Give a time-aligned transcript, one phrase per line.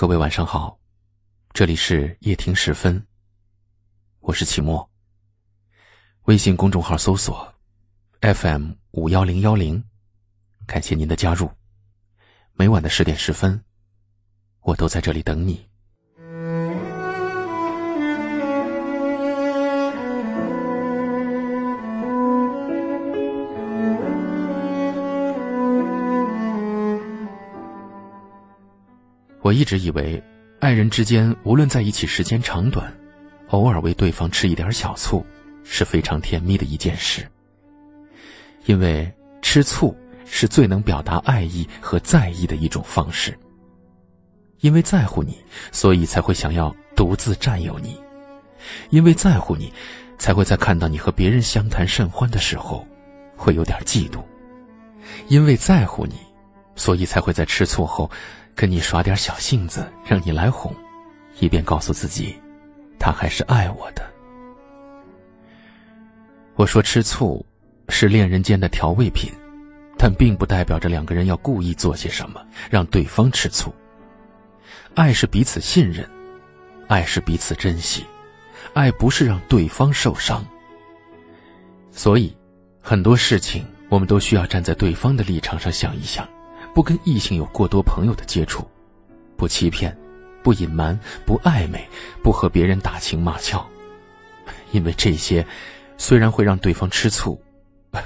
[0.00, 0.80] 各位晚上好，
[1.52, 3.06] 这里是夜听时分，
[4.20, 4.90] 我是启墨。
[6.22, 7.54] 微信公众号搜索
[8.22, 9.84] FM 五幺零幺零，
[10.66, 11.50] 感谢您的加入。
[12.54, 13.62] 每晚的十点十分，
[14.62, 15.68] 我都在这里等你。
[29.42, 30.22] 我一直以为，
[30.58, 32.92] 爱人之间无论在一起时间长短，
[33.48, 35.24] 偶尔为对方吃一点小醋，
[35.64, 37.26] 是非常甜蜜的一件事。
[38.66, 43.36] 因为吃醋是最能表达爱意和在意的一种方式。
[44.60, 45.38] 因为在乎你，
[45.72, 47.94] 所以才会想要独自占有你；
[48.90, 49.72] 因为在乎你，
[50.18, 52.86] 才会在看到你和别人相谈甚欢的时候，
[53.38, 54.22] 会有点嫉妒；
[55.28, 56.16] 因为在乎你，
[56.80, 58.10] 所以才会在吃醋后。
[58.56, 60.74] 跟你耍点小性子，让你来哄，
[61.38, 62.34] 以便告诉自己，
[62.98, 64.02] 他还是爱我的。
[66.56, 67.44] 我说吃醋
[67.88, 69.30] 是恋人间的调味品，
[69.96, 73.72] 但并不代表着两个人要故意做些什么让对方吃醋。
[74.94, 76.06] 爱是彼此信任，
[76.88, 78.04] 爱是彼此珍惜，
[78.74, 80.44] 爱不是让对方受伤。
[81.92, 82.36] 所以，
[82.82, 86.28] 很多事情我们都需要站在对方的立场上想一想。
[86.74, 88.66] 不跟异性有过多朋友的接触，
[89.36, 89.96] 不欺骗，
[90.42, 91.86] 不隐瞒，不暧昧，
[92.22, 93.64] 不和别人打情骂俏，
[94.72, 95.44] 因为这些
[95.98, 97.40] 虽然会让对方吃醋，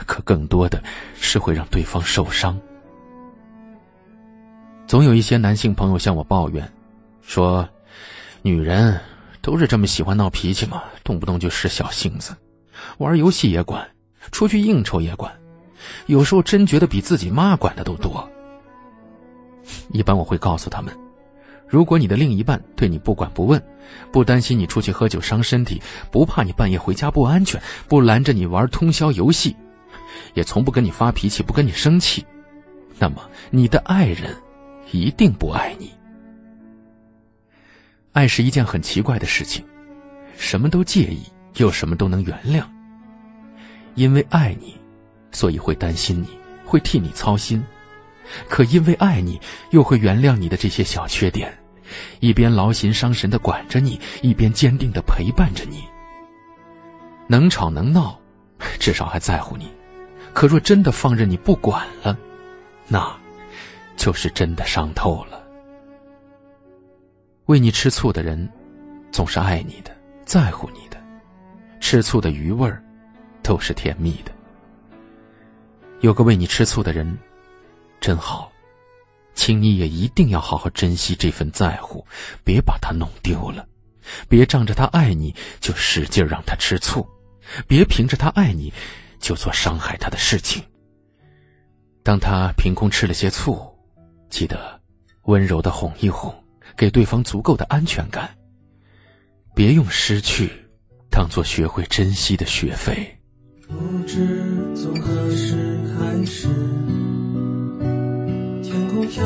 [0.07, 0.83] 可更多的
[1.21, 2.59] 是会让对方受伤。
[4.87, 6.71] 总有一些男性朋友向我抱怨，
[7.23, 7.69] 说
[8.43, 9.01] ：“女人
[9.41, 12.35] 都是这么喜欢闹脾气嘛，动不动就使小性子，
[12.99, 13.89] 玩游戏也管，
[14.33, 15.33] 出去应酬也管，
[16.07, 18.29] 有时候真觉得比自己妈管的都多。”
[19.93, 20.97] 一般我会告诉他们，
[21.67, 23.63] 如果你的另一半对你不管不问，
[24.13, 29.55] 不担心你出去喝酒伤身体，不怕你半夜回家不安全，不拦着你玩通宵游戏，
[30.35, 32.25] 也从不跟你发脾气，不跟你生气，
[32.99, 34.35] 那么你的爱人
[34.93, 35.91] 一定不爱你。
[38.13, 39.65] 爱是一件很奇怪的事情，
[40.37, 41.23] 什么都介意，
[41.57, 42.65] 又什么都能原谅。
[43.97, 44.77] 因为爱你，
[45.33, 46.29] 所以会担心你，
[46.65, 47.65] 会替你操心。
[48.49, 49.41] 可因为爱你，
[49.71, 51.53] 又会原谅你的这些小缺点，
[52.21, 55.85] 一边劳心伤神的管着你，一边坚定的陪伴着你。
[57.27, 58.19] 能吵能闹，
[58.79, 59.67] 至少还在乎你；
[60.33, 62.17] 可若真的放任你不管了，
[62.89, 63.15] 那，
[63.97, 65.43] 就是真的伤透了。
[67.47, 68.49] 为你吃醋的人，
[69.11, 70.97] 总是爱你的，在乎你的，
[71.81, 72.83] 吃醋的余味儿，
[73.43, 74.33] 都是甜蜜的。
[76.01, 77.17] 有个为你吃醋的人。
[78.05, 78.53] 真好，
[79.35, 82.07] 请你也一定要好好珍惜这份在乎，
[82.45, 83.67] 别把它弄丢了，
[84.29, 87.09] 别仗着他爱你就使劲让他吃醋，
[87.67, 88.71] 别凭着他爱你
[89.19, 90.63] 就做伤害他的事情。
[92.03, 93.75] 当他凭空吃了些醋，
[94.29, 94.79] 记得
[95.23, 96.31] 温柔的哄一哄，
[96.77, 98.37] 给对方足够的安全感。
[99.55, 100.53] 别用失去
[101.11, 103.19] 当做学会珍惜的学费。
[103.67, 106.94] 不知从何时开始。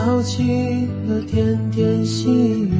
[0.08, 2.72] 飘起了点点细雨，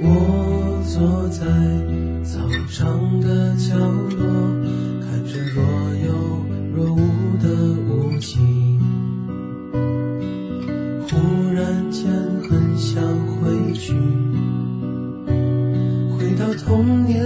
[0.00, 1.44] 我坐在
[2.24, 4.24] 操场的角落，
[5.02, 5.62] 看着若
[6.06, 6.08] 有
[6.74, 6.96] 若无
[7.42, 7.46] 的
[7.90, 8.40] 雾气。
[11.10, 11.12] 忽
[11.52, 12.10] 然间
[12.48, 13.02] 很想
[13.36, 13.92] 回去，
[16.16, 17.20] 回到童年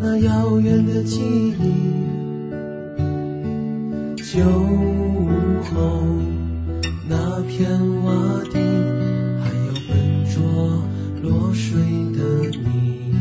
[0.00, 1.20] 那遥远的记
[1.60, 1.60] 忆。
[4.16, 4.40] 酒
[5.74, 6.00] 后。
[7.42, 7.70] 那片
[8.04, 8.12] 瓦
[8.52, 8.58] 地，
[9.40, 9.90] 还有笨
[10.26, 10.36] 拙
[11.22, 11.80] 落水
[12.12, 12.20] 的
[12.50, 13.14] 你。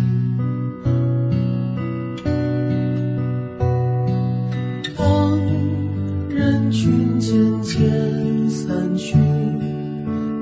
[4.97, 5.40] 当
[6.28, 7.31] 人群渐
[7.62, 9.16] 渐散去，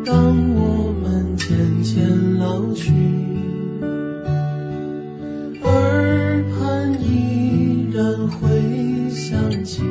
[0.03, 0.15] 当
[0.55, 2.91] 我们渐渐老去，
[5.61, 9.83] 耳畔依然会响起。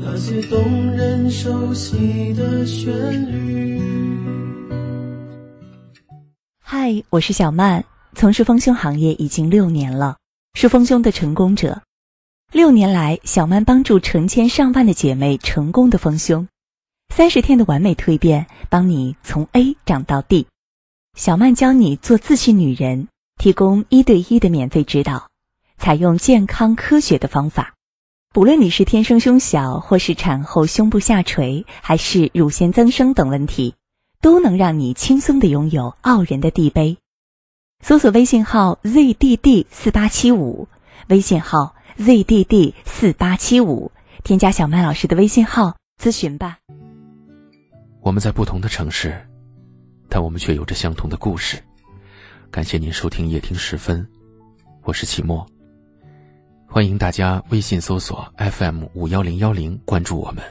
[0.00, 0.58] 那些动
[0.96, 1.11] 人
[1.42, 2.92] 熟悉的旋
[3.32, 3.82] 律。
[6.60, 7.84] 嗨，我是小曼，
[8.14, 10.18] 从事丰胸行业已经六年了，
[10.54, 11.82] 是丰胸的成功者。
[12.52, 16.46] 六年来，小曼帮助成千上万的姐妹成功的丰胸，
[17.12, 20.46] 三十天的完美蜕变，帮你从 A 长到 D。
[21.18, 23.08] 小曼教你做自信女人，
[23.40, 25.28] 提供一对一的免费指导，
[25.76, 27.74] 采用健康科学的方法。
[28.32, 33.74] 不论你是天生胸小，或是产后胸部下垂，还是乳腺增生等问题，
[34.22, 36.96] 都能让你轻松的拥有傲人的地杯。
[37.82, 40.66] 搜索微信号 zdd 四八七五，
[41.08, 43.92] 微信号 zdd 四八七五，
[44.24, 46.56] 添加小麦老师的微信号咨询吧。
[48.00, 49.14] 我们在不同的城市，
[50.08, 51.62] 但我们却有着相同的故事。
[52.50, 54.08] 感谢您收听夜听十分，
[54.84, 55.46] 我是齐墨。
[56.72, 60.42] 欢迎大家微信搜索 FM 五幺零幺零关注我们。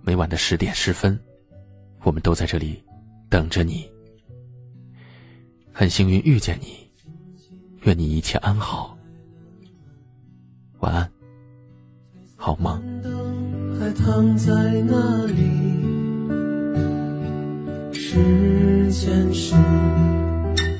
[0.00, 1.20] 每晚的十点十分，
[2.02, 2.82] 我们都在这里
[3.28, 3.86] 等着你。
[5.70, 6.78] 很幸运遇见你，
[7.82, 8.96] 愿你一切安好。
[10.78, 11.12] 晚安，
[12.34, 12.82] 好梦。
[13.78, 14.50] 还躺在
[14.86, 15.42] 那里，
[17.92, 19.54] 时间是。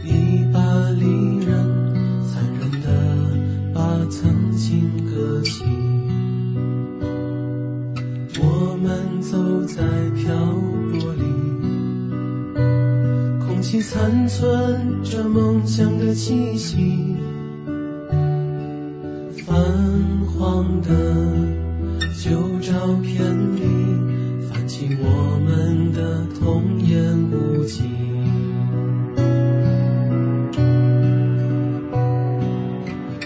[0.05, 0.58] 一把
[13.99, 17.17] 残存着梦想的气息。
[19.45, 19.53] 泛
[20.25, 20.89] 黄的
[22.17, 22.31] 旧
[22.61, 23.21] 照片
[23.57, 23.61] 里，
[24.49, 27.83] 泛起我们的童言无忌。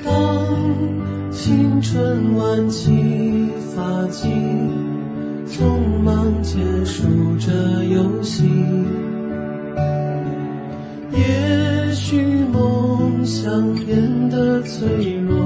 [0.02, 0.10] 当
[1.30, 4.26] 青春晚起，发髻，
[5.46, 7.04] 匆忙结束
[7.38, 8.48] 这游戏。
[13.74, 15.36] 变得脆弱，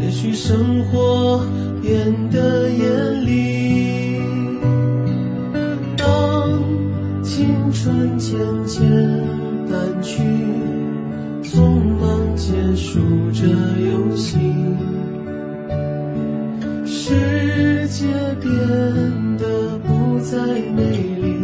[0.00, 1.44] 也许生活
[1.82, 4.20] 变得严厉。
[5.96, 6.62] 当
[7.22, 8.80] 青春渐渐
[9.70, 10.22] 淡去，
[11.42, 13.00] 匆忙结束
[13.32, 14.38] 这游戏。
[16.86, 18.06] 世界
[18.40, 18.50] 变
[19.36, 20.38] 得不再
[20.76, 20.80] 美
[21.20, 21.34] 丽，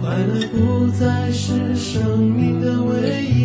[0.00, 3.41] 快乐不再是生命的唯一。